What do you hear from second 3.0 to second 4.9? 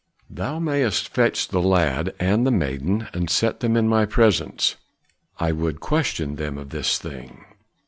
and set them in my presence.